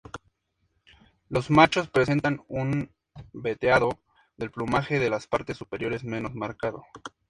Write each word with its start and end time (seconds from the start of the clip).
Los 1.29 1.51
machos 1.51 1.87
presentan 1.87 2.41
un 2.47 2.89
veteado 3.33 3.99
del 4.35 4.49
plumaje 4.49 4.97
de 4.97 5.11
las 5.11 5.27
partes 5.27 5.57
superiores 5.57 6.03
menos 6.03 6.33
marcado. 6.33 6.83